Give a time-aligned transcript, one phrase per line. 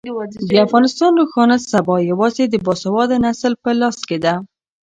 [0.49, 4.33] د افغانستان روښانه سبا یوازې د باسواده نسل په لاس کې ده.